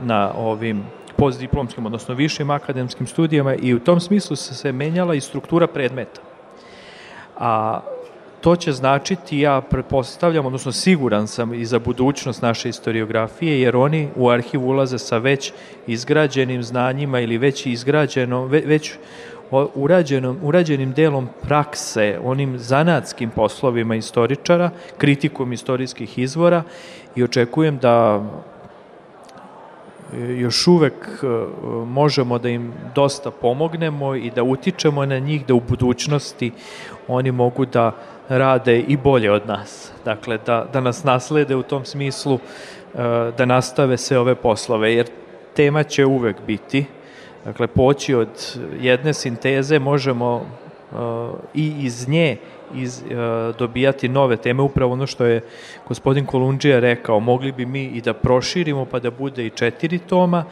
[0.01, 0.85] na ovim
[1.17, 6.21] postdiplomskim, odnosno višim akademskim studijama i u tom smislu se, se menjala i struktura predmeta.
[7.39, 7.81] A
[8.41, 14.09] to će značiti, ja pretpostavljam, odnosno siguran sam i za budućnost naše historiografije, jer oni
[14.17, 15.53] u arhiv ulaze sa već
[15.87, 18.93] izgrađenim znanjima ili već izgrađenom, već
[19.75, 26.63] urađenom, urađenim delom prakse, onim zanatskim poslovima istoričara, kritikom istorijskih izvora
[27.17, 28.23] i očekujem da
[30.39, 31.27] još uvek e,
[31.87, 36.53] možemo da im dosta pomognemo i da utičemo na njih da u budućnosti
[37.09, 37.93] oni mogu da
[38.29, 39.93] rade i bolje od nas.
[40.05, 42.99] Dakle, da, da nas naslede u tom smislu, e,
[43.39, 45.07] da nastave sve ove poslove, jer
[45.57, 46.85] tema će uvek biti.
[47.45, 50.47] Dakle, poći od jedne sinteze možemo
[51.55, 52.37] i iz nje
[52.75, 55.41] iz, uh, dobijati nove teme, upravo ono što je
[55.89, 60.45] gospodin Kolundžija rekao, mogli bi mi i da proširimo pa da bude i četiri toma,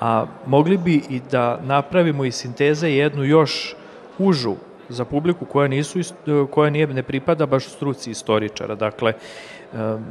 [0.00, 3.76] a mogli bi i da napravimo i sinteze jednu još
[4.18, 4.56] užu
[4.88, 5.98] za publiku koja, nisu,
[6.50, 8.74] koja nije, ne pripada baš struci istoričara.
[8.74, 9.12] Dakle,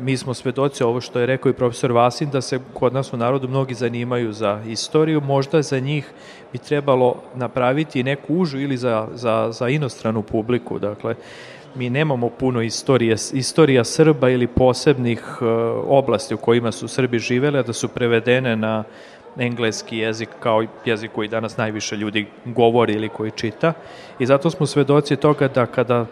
[0.02, 3.18] mi smo svedoci ovo što je rekao i profesor Vasin, da se kod nas u
[3.18, 6.12] narodu mnogi zanimaju za istoriju, možda za njih
[6.54, 10.80] bi trebalo napraviti neku užu ili za, za, za inostranu publiku.
[10.80, 11.16] Dakle,
[11.76, 15.48] mi nemamo puno istorije, istorija Srba ili posebnih uh,
[15.88, 18.84] oblasti u kojima su Srbi živele, da su prevedene na
[19.40, 23.74] engleski jezik kao jezik koji danas najviše ljudi govori ili koji čita
[24.20, 26.06] i zato smo svedoci toga da kada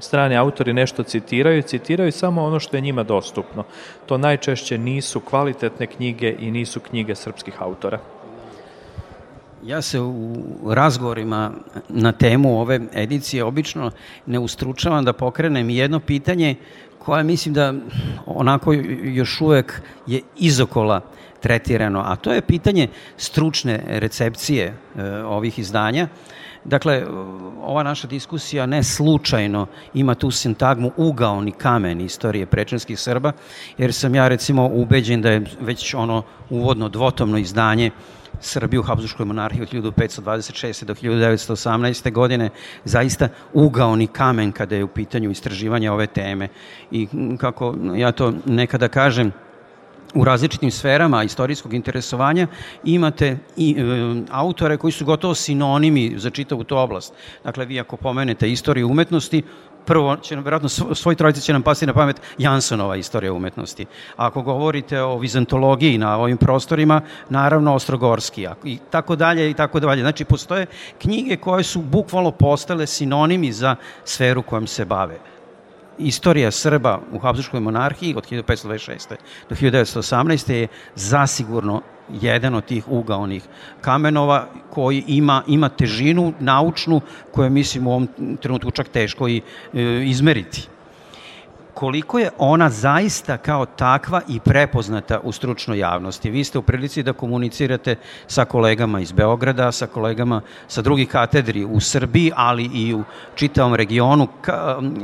[0.00, 3.64] strani autori nešto citiraju, citiraju samo ono što je njima dostupno.
[4.06, 7.98] To najčešće nisu kvalitetne knjige i nisu knjige srpskih autora.
[9.64, 10.34] Ja se u
[10.68, 11.50] razgovorima
[11.88, 13.90] na temu ove edicije obično
[14.26, 16.56] ne ustručavam da pokrenem jedno pitanje
[16.98, 17.74] koje mislim da
[18.26, 18.72] onako
[19.02, 21.00] još uvek je izokola
[21.44, 24.74] tretirano, a to je pitanje stručne recepcije e,
[25.24, 26.08] ovih izdanja.
[26.64, 27.04] Dakle,
[27.60, 33.32] ova naša diskusija ne slučajno ima tu sintagmu ugaoni kamen istorije prečanskih Srba,
[33.78, 37.90] jer sam ja recimo ubeđen da je već ono uvodno dvotomno izdanje
[38.40, 40.84] Srbiju u Habsburgskoj monarhiji od 1526.
[40.84, 42.12] do 1918.
[42.12, 42.50] godine
[42.84, 46.48] zaista ugaoni kamen kada je u pitanju istraživanja ove teme.
[46.90, 49.32] I kako ja to nekada kažem,
[50.14, 52.46] u različitim sferama istorijskog interesovanja
[52.84, 53.84] imate i e,
[54.30, 57.14] autore koji su gotovo sinonimi za čitavu tu oblast.
[57.44, 59.42] Dakle, vi ako pomenete istoriju umetnosti,
[59.86, 63.86] prvo će verovatno, svoj trojice će nam pasti na pamet Jansonova istorija umetnosti.
[64.16, 70.00] Ako govorite o vizantologiji na ovim prostorima, naravno Ostrogorski i tako dalje i tako dalje.
[70.00, 70.66] Znači, postoje
[70.98, 75.33] knjige koje su bukvalno postale sinonimi za sferu kojom se bave
[75.98, 79.14] istorija Srba u Habsburgskoj monarhiji od 1526.
[79.48, 80.52] do 1918.
[80.52, 83.42] je zasigurno jedan od tih ugaonih
[83.80, 87.00] kamenova koji ima, ima težinu naučnu
[87.32, 88.08] koju mislim u ovom
[88.40, 89.40] trenutku čak teško i
[89.74, 90.68] e, izmeriti
[91.74, 96.30] koliko je ona zaista kao takva i prepoznata u stručnoj javnosti.
[96.30, 101.64] Vi ste u prilici da komunicirate sa kolegama iz Beograda, sa kolegama sa drugih katedri
[101.64, 104.28] u Srbiji, ali i u čitavom regionu.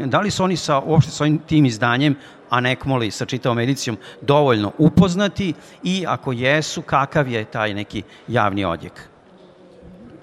[0.05, 2.17] Da li su oni sa, uopšte sa ovim tim izdanjem
[2.51, 8.65] a nekmoli sa čitavom edicijom dovoljno upoznati i ako jesu, kakav je taj neki javni
[8.65, 9.10] odjek?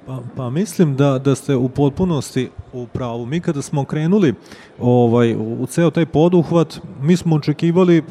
[0.07, 3.25] Pa, pa mislim da, da ste u potpunosti u pravu.
[3.25, 4.33] Mi kada smo krenuli
[4.79, 8.03] ovaj, u ceo taj poduhvat, mi smo očekivali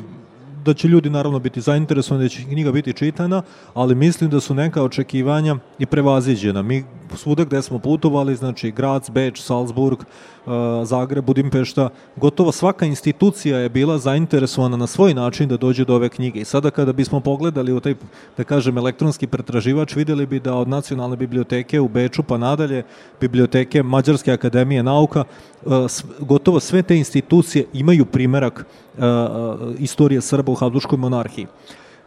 [0.66, 3.42] da će ljudi naravno biti zainteresovani, da će knjiga biti čitana,
[3.74, 6.62] ali mislim da su neka očekivanja i prevaziđena.
[6.62, 10.52] Mi svuda gde smo putovali, znači Grac, Beč, Salzburg, uh,
[10.85, 16.09] Zagreb, Budimpešta, gotovo svaka institucija je bila zainteresovana na svoj način da dođe do ove
[16.09, 16.40] knjige.
[16.40, 17.94] I sada kada bismo pogledali u taj,
[18.37, 22.83] da kažem, elektronski pretraživač, videli bi da od nacionalne biblioteke u Beču pa nadalje,
[23.20, 25.24] biblioteke Mađarske akademije nauka,
[25.64, 25.72] uh,
[26.18, 28.66] gotovo sve te institucije imaju primerak
[29.78, 31.46] istorije Srba u Habsburgskoj monarhiji.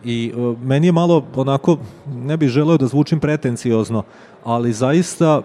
[0.04, 1.78] I meni je malo onako,
[2.14, 4.04] ne bih želeo da zvučim pretenciozno,
[4.44, 5.42] ali zaista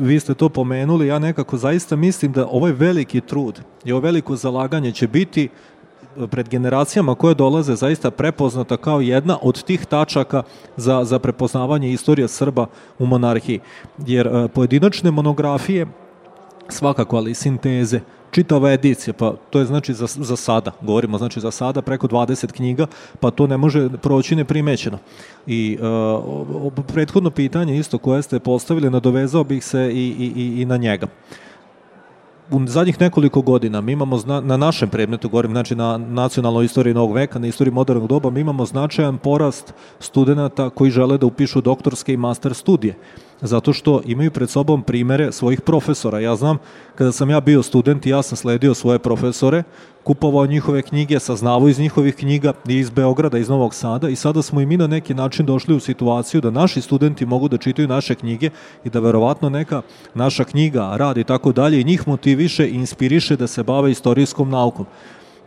[0.00, 4.36] vi ste to pomenuli, ja nekako zaista mislim da ovaj veliki trud i ovo veliko
[4.36, 5.48] zalaganje će biti
[6.30, 10.42] pred generacijama koje dolaze zaista prepoznata kao jedna od tih tačaka
[10.76, 12.66] za, za prepoznavanje istorije Srba
[12.98, 13.60] u monarhiji.
[14.06, 15.86] Jer pojedinačne monografije
[16.72, 21.50] svakako, ali sinteze, čitava edicija, pa to je znači za, za sada, govorimo znači za
[21.50, 22.86] sada preko 20 knjiga,
[23.20, 24.98] pa to ne može proći neprimećeno.
[25.46, 30.76] I uh, prethodno pitanje isto koje ste postavili, nadovezao bih se i, i, i na
[30.76, 31.06] njega.
[32.50, 36.94] U zadnjih nekoliko godina mi imamo zna, na našem predmetu, govorim znači na nacionalnoj istoriji
[36.94, 41.60] novog veka, na istoriji modernog doba, mi imamo značajan porast studenta koji žele da upišu
[41.60, 42.94] doktorske i master studije
[43.42, 46.20] zato što imaju pred sobom primere svojih profesora.
[46.20, 46.58] Ja znam,
[46.94, 49.62] kada sam ja bio student i ja sam sledio svoje profesore,
[50.04, 54.42] kupovao njihove knjige, saznavao iz njihovih knjiga i iz Beograda, iz Novog Sada i sada
[54.42, 57.88] smo i mi na neki način došli u situaciju da naši studenti mogu da čitaju
[57.88, 58.50] naše knjige
[58.84, 59.82] i da verovatno neka
[60.14, 64.50] naša knjiga, rad i tako dalje i njih motiviše i inspiriše da se bave istorijskom
[64.50, 64.86] naukom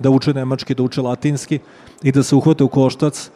[0.04, 1.60] da uče nemački, da uče latinski
[2.04, 3.30] i da se uhvate u koštac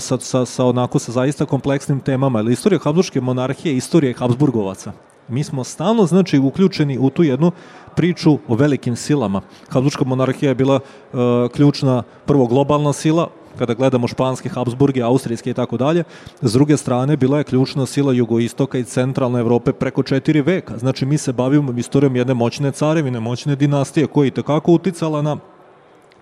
[0.00, 2.40] sa, sa, sa onako sa zaista kompleksnim temama.
[2.40, 4.92] Ili istorija Habsburgske monarhije je istorija Habsburgovaca.
[5.28, 7.52] Mi smo stalno, znači, uključeni u tu jednu
[7.96, 9.40] priču o velikim silama.
[9.68, 11.20] Habsburgska monarhija je bila uh,
[11.52, 16.04] ključna, prvo globalna sila, kada gledamo španski, Habsburgi, austrijski i tako dalje.
[16.42, 20.78] S druge strane, bila je ključna sila jugoistoka i centralne Evrope preko četiri veka.
[20.78, 25.36] Znači, mi se bavimo istorijom jedne moćne carevine, moćne dinastije koja je tekako uticala na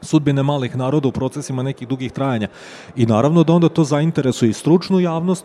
[0.02, 2.48] sudbine malih naroda u procesima nekih dugih trajanja.
[2.96, 5.44] I naravno da onda to zainteresuje i stručnu javnost,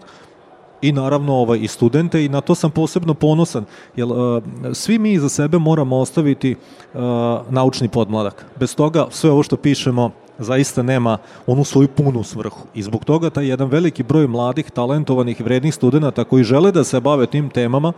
[0.81, 3.65] i naravno ovaj, i studente i na to sam posebno ponosan,
[3.95, 4.43] jer uh,
[4.73, 7.01] svi mi za sebe moramo ostaviti uh,
[7.49, 8.45] naučni podmladak.
[8.59, 11.17] Bez toga sve ovo što pišemo zaista nema
[11.47, 12.59] onu svoju punu svrhu.
[12.73, 16.99] I zbog toga taj jedan veliki broj mladih, talentovanih, vrednih studenta koji žele da se
[16.99, 17.93] bave tim temama,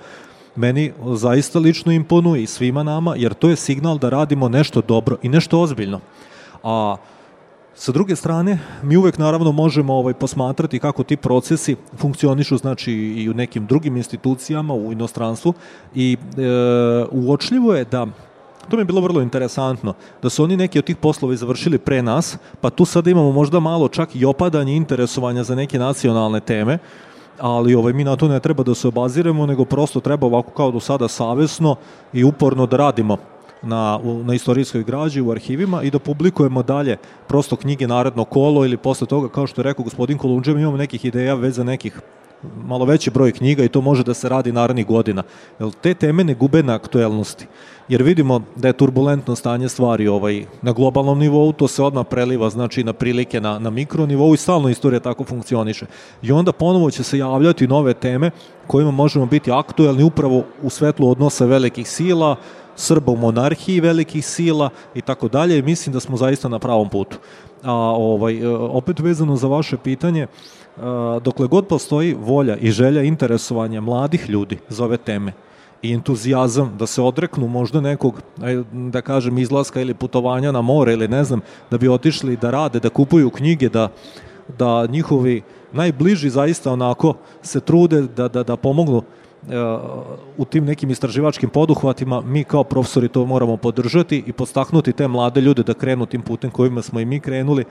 [0.55, 5.17] meni zaista lično imponuje i svima nama, jer to je signal da radimo nešto dobro
[5.21, 5.99] i nešto ozbiljno.
[6.63, 6.95] A
[7.79, 13.29] Sa druge strane, mi uvek naravno možemo ovaj posmatrati kako ti procesi funkcionišu znači i
[13.29, 15.53] u nekim drugim institucijama u inostranstvu
[15.95, 16.41] i e,
[17.11, 18.07] uočljivo je da
[18.69, 22.01] to mi je bilo vrlo interesantno, da su oni neki od tih poslova završili pre
[22.01, 26.77] nas, pa tu sada imamo možda malo čak i opadanje interesovanja za neke nacionalne teme,
[27.39, 30.71] ali ovaj, mi na to ne treba da se obaziremo, nego prosto treba ovako kao
[30.71, 31.75] do sada savesno
[32.13, 33.17] i uporno da radimo
[33.61, 38.77] na, na istorijskoj građi u arhivima i da publikujemo dalje prosto knjige Naredno kolo ili
[38.77, 42.01] posle toga, kao što je rekao gospodin Kolundžev, imamo nekih ideja već za nekih
[42.65, 45.23] malo veći broj knjiga i to može da se radi narednih godina.
[45.59, 47.47] Jer te teme ne gube na aktuelnosti.
[47.89, 52.49] Jer vidimo da je turbulentno stanje stvari ovaj, na globalnom nivou, to se odmah preliva
[52.49, 55.85] znači na prilike na, na mikronivou i stalno istorija tako funkcioniše.
[56.21, 58.31] I onda ponovo će se javljati nove teme
[58.67, 62.35] kojima možemo biti aktuelni upravo u svetlu odnosa velikih sila,
[62.79, 65.61] Srba u monarhiji velikih sila i tako dalje.
[65.61, 67.17] Mislim da smo zaista na pravom putu.
[67.63, 70.27] A ovaj opet vezano za vaše pitanje, e,
[71.21, 75.33] dokle god postoji volja i želja interesovanja mladih ljudi za ove teme
[75.81, 78.21] i entuzijazam da se odreknu možda nekog,
[78.71, 82.79] da kažem, izlaska ili putovanja na more ili ne znam, da bi otišli da rade,
[82.79, 83.89] da kupuju knjige, da,
[84.57, 89.03] da njihovi najbliži zaista onako se trude da, da, da pomognu
[90.37, 95.41] u tim nekim istraživačkim poduhvatima mi kao profesori to moramo podržati i podstaknuti te mlade
[95.41, 97.65] ljude da krenu tim putem kojima smo i mi krenuli.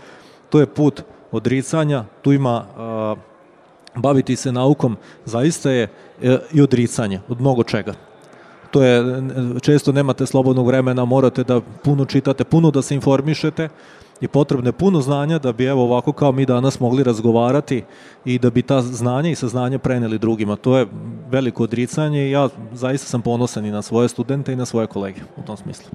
[0.51, 2.65] To je put odricanja, tu ima
[3.95, 5.89] baviti se naukom zaista je
[6.23, 7.95] e, i odricanje od mnogo čega.
[8.71, 9.23] To je,
[9.61, 13.69] često nemate slobodnog vremena, morate da puno čitate, puno da se informišete,
[14.21, 17.85] i potrebne puno znanja da bi evo ovako kao mi danas mogli razgovarati
[18.25, 20.57] i da bi ta znanja i saznanja preneli drugima.
[20.57, 20.87] To je
[21.31, 25.21] veliko odricanje i ja zaista sam ponosan i na svoje studente i na svoje kolege
[25.37, 25.91] u tom smislu.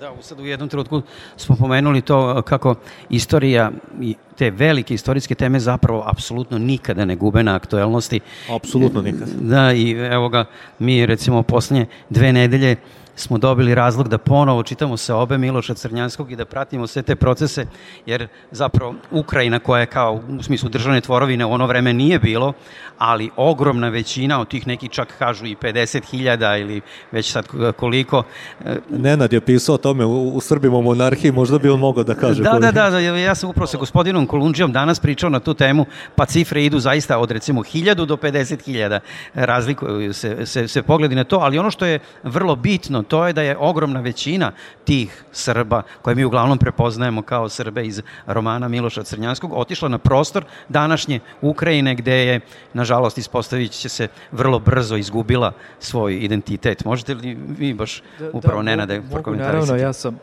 [0.00, 1.02] Da, sad u jednom trenutku
[1.36, 2.74] smo pomenuli to kako
[3.10, 8.20] istorija i te velike istorijske teme zapravo apsolutno nikada ne gube na aktuelnosti.
[8.50, 9.32] Apsolutno nikada.
[9.40, 10.44] Da, i evo ga,
[10.78, 12.76] mi recimo poslednje dve nedelje
[13.20, 17.16] smo dobili razlog da ponovo čitamo se obe Miloša Crnjanskog i da pratimo sve te
[17.16, 17.66] procese,
[18.06, 22.52] jer zapravo Ukrajina koja je kao u smislu državne tvorovine ono vreme nije bilo,
[22.98, 26.80] ali ogromna većina od tih neki čak kažu i 50.000 ili
[27.12, 28.22] već sad koliko.
[28.64, 32.14] E, Nenad je pisao o tome u, u Srbima monarhiji, možda bi on mogao da
[32.14, 32.42] kaže.
[32.42, 35.86] Da, da, da, da, ja sam upravo sa gospodinom Kolundžijom danas pričao na tu temu,
[36.14, 39.00] pa cifre idu zaista od recimo 1000 do 50.000
[39.34, 43.32] razlikuju se, se, se pogledi na to, ali ono što je vrlo bitno to je
[43.32, 44.52] da je ogromna većina
[44.84, 50.44] tih Srba, koje mi uglavnom prepoznajemo kao Srbe iz romana Miloša Crnjanskog, otišla na prostor
[50.68, 52.40] današnje Ukrajine gde je,
[52.72, 56.84] nažalost, ispostavit će se vrlo brzo izgubila svoj identitet.
[56.84, 59.72] Možete li vi baš da, upravo da, Nenade prokomentarisati?
[59.72, 60.18] Naravno, ja sam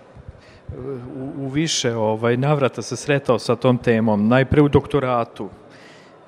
[1.15, 4.27] u, u više ovaj, navrata se sretao sa tom temom.
[4.27, 5.49] Najpre u doktoratu.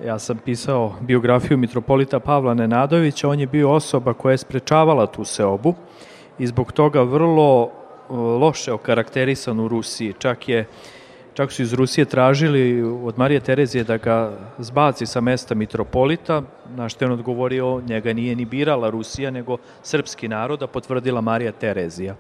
[0.06, 5.24] Ja sam pisao biografiju mitropolita Pavla Nenadovića, on je bio osoba koja je sprečavala tu
[5.24, 5.76] seobu
[6.40, 7.72] i zbog toga vrlo
[8.40, 10.14] loše okarakterisan u Rusiji.
[10.20, 10.66] Čak je
[11.38, 16.42] Čak su iz Rusije tražili od Marije Terezije da ga zbaci sa mesta mitropolita,
[16.76, 21.22] na što je on odgovorio, njega nije ni birala Rusija, nego srpski narod, a potvrdila
[21.22, 22.16] Marija Terezija.
[22.16, 22.20] E,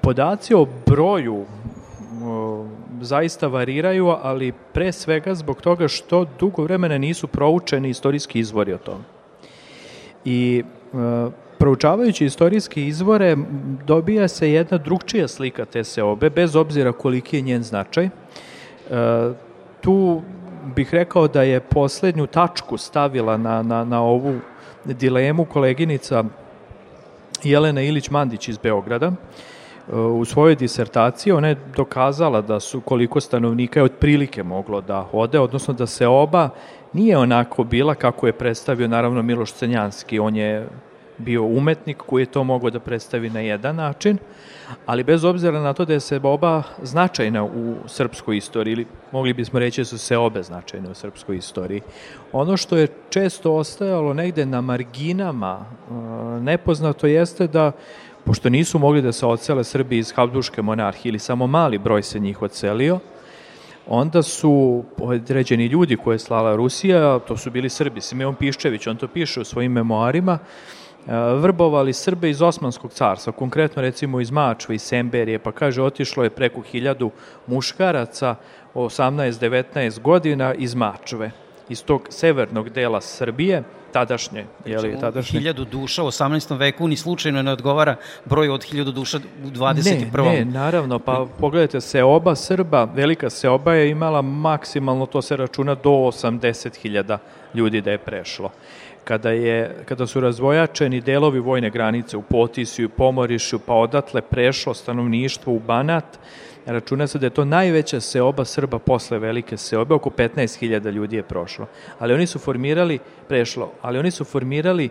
[0.00, 1.44] podaci o broju
[3.00, 8.78] zaista variraju, ali pre svega zbog toga što dugo vremena nisu proučeni istorijski izvori o
[8.78, 9.04] tome.
[10.24, 10.62] I
[10.92, 13.36] e, proučavajući istorijske izvore
[13.86, 18.04] dobija se jedna drugčija slika te seobe, bez obzira koliki je njen značaj.
[18.04, 18.10] E,
[19.80, 20.22] tu
[20.76, 24.38] bih rekao da je poslednju tačku stavila na, na, na ovu
[24.84, 26.24] dilemu koleginica
[27.44, 29.06] Jelena Ilić-Mandić iz Beograda.
[29.06, 35.08] E, u svojoj disertaciji ona je dokazala da su koliko stanovnika je otprilike moglo da
[35.12, 36.48] ode, odnosno da se oba
[36.92, 40.18] nije onako bila kako je predstavio naravno Miloš Cenjanski.
[40.18, 40.66] On je
[41.20, 44.18] bio umetnik koji je to mogao da predstavi na jedan način,
[44.86, 49.32] ali bez obzira na to da je se oba značajna u srpskoj istoriji, ili mogli
[49.32, 51.80] bismo reći da su se obe značajne u srpskoj istoriji.
[52.32, 55.92] Ono što je često ostajalo negde na marginama e,
[56.40, 57.72] nepoznato jeste da
[58.24, 62.18] pošto nisu mogli da se ocele Srbi iz Habduške monarhije ili samo mali broj se
[62.18, 62.98] njih ocelio,
[63.86, 68.96] onda su određeni ljudi koje je slala Rusija, to su bili Srbi, Simeon Piščević, on
[68.96, 70.38] to piše u svojim memoarima,
[71.40, 76.30] vrbovali Srbe iz Osmanskog carstva, konkretno recimo iz Mačva, iz Semberije, pa kaže otišlo je
[76.30, 77.10] preko hiljadu
[77.46, 78.34] muškaraca
[78.74, 81.30] 18-19 godina iz Mačve,
[81.68, 85.40] iz tog severnog dela Srbije, tadašnje, je li, znači, tadašnje.
[85.40, 86.58] Hiljadu duša u 18.
[86.58, 90.24] veku ni slučajno ne odgovara broj od hiljadu duša u 21.
[90.24, 95.22] Ne, ne, naravno, pa pogledajte, se oba Srba, velika se oba je imala maksimalno, to
[95.22, 97.18] se računa, do 80.000
[97.54, 98.50] ljudi da je prešlo
[99.10, 105.52] kada, je, kada su razvojačeni delovi vojne granice u Potisiju Pomorišu, pa odatle prešlo stanovništvo
[105.52, 106.18] u Banat,
[106.66, 111.22] računa se da je to najveća seoba Srba posle velike seobe, oko 15.000 ljudi je
[111.22, 111.66] prošlo.
[111.98, 112.98] Ali oni su formirali,
[113.28, 114.88] prešlo, ali oni su formirali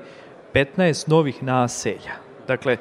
[0.53, 2.19] 15 novih naselja.
[2.47, 2.77] Dakle,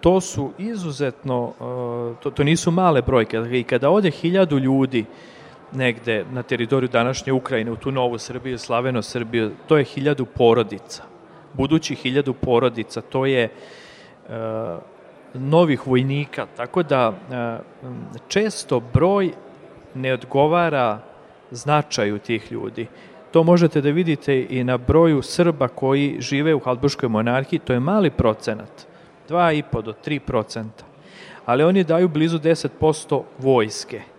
[0.00, 3.38] to su izuzetno, uh, to, to nisu male brojke.
[3.38, 5.04] Dakle, I kada ode hiljadu ljudi,
[5.74, 11.02] negde na teritoriju današnje Ukrajine, u tu novu Srbiju, slaveno Srbiju, to je hiljadu porodica.
[11.52, 13.50] Budući hiljadu porodica, to je e,
[15.34, 17.58] novih vojnika, tako da e,
[18.28, 19.32] često broj
[19.94, 20.98] ne odgovara
[21.50, 22.86] značaju tih ljudi.
[23.30, 27.80] To možete da vidite i na broju Srba koji žive u Halbuškoj monarhiji, to je
[27.80, 28.86] mali procenat,
[29.28, 30.84] 2,5 do 3 procenta.
[31.46, 34.11] Ali oni daju blizu 10% vojske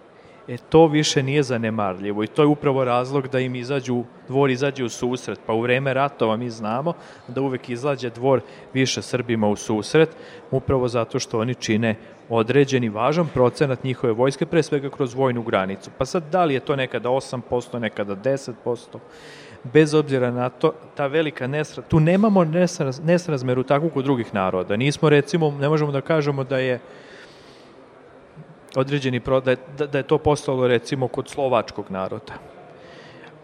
[0.47, 4.83] E to više nije zanemarljivo i to je upravo razlog da im izađu, dvor izađe
[4.83, 5.39] u susret.
[5.45, 6.93] Pa u vreme ratova mi znamo
[7.27, 8.41] da uvek izlađe dvor
[8.73, 10.09] više Srbima u susret,
[10.51, 11.95] upravo zato što oni čine
[12.29, 15.89] određeni važan procenat njihove vojske, pre svega kroz vojnu granicu.
[15.97, 18.53] Pa sad, da li je to nekada 8%, nekada 10%,
[19.63, 24.75] bez obzira na to, ta velika nesraz, tu nemamo nesraz, nesrazmeru takvu kod drugih naroda.
[24.75, 26.79] Nismo, recimo, ne možemo da kažemo da je
[28.75, 32.33] određeni da, je, da, da je to postalo recimo kod slovačkog naroda.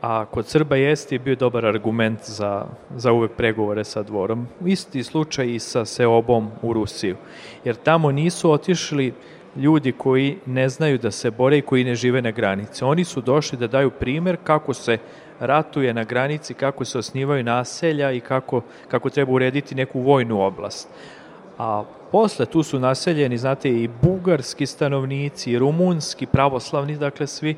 [0.02, 2.66] A kod Srba jeste i bio dobar argument za,
[2.96, 4.48] za uvek pregovore sa dvorom.
[4.66, 7.16] Isti slučaj i sa Seobom u Rusiju.
[7.64, 9.14] Jer tamo nisu otišli
[9.56, 12.84] ljudi koji ne znaju da se bore i koji ne žive na granici.
[12.84, 14.98] Oni su došli da daju primer kako se
[15.40, 20.90] ratuje na granici, kako se osnivaju naselja i kako, kako treba urediti neku vojnu oblast.
[21.58, 27.56] A Posle tu su naseljeni, znate, i bugarski stanovnici, i rumunski, pravoslavni, dakle svi,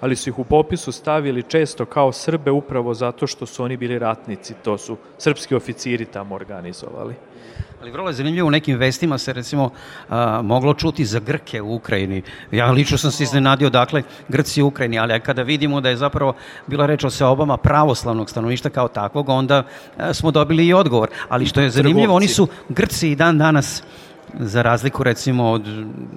[0.00, 3.98] ali su ih u popisu stavili često kao Srbe upravo zato što su oni bili
[3.98, 7.14] ratnici, to su srpski oficiri tamo organizovali.
[7.80, 9.70] Ali vrlo je zanimljivo, u nekim vestima se recimo
[10.08, 12.22] a, moglo čuti za Grke u Ukrajini.
[12.50, 16.34] Ja lično sam se iznenadio, dakle, Grci u Ukrajini, ali kada vidimo da je zapravo
[16.66, 19.62] bila reč o seobama pravoslavnog stanovništa kao takvog, onda
[19.96, 21.08] a, smo dobili i odgovor.
[21.28, 23.82] Ali što je zanimljivo, oni su Grci i dan danas
[24.34, 25.66] za razliku recimo od,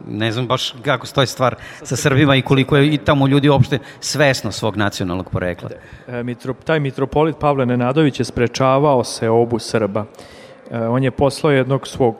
[0.07, 3.79] ne znam baš kako stoji stvar sa Srbima i koliko je i tamo ljudi uopšte
[3.99, 5.69] svesno svog nacionalnog porekla.
[6.07, 10.05] E, mitro, taj mitropolit Pavle Nenadović je sprečavao se obu Srba.
[10.71, 12.15] E, on je poslao jednog svog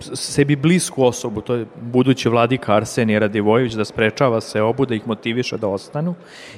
[0.00, 5.06] sebi blisku osobu, to je budući vladika Arsenije Radivojević, da sprečava se obu, da ih
[5.08, 6.14] motiviše da ostanu,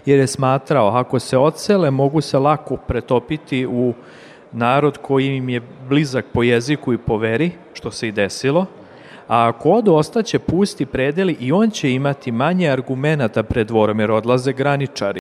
[0.07, 3.95] jer je smatrao, ako se ocele, mogu se lako pretopiti u
[4.53, 8.67] narod koji im je blizak po jeziku i po veri, što se i desilo,
[9.29, 14.11] a ako odu ostaće pusti predeli i on će imati manje argumenta pred dvorom, jer
[14.11, 15.09] odlaze graničari